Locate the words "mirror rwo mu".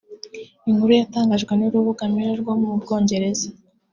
2.13-2.69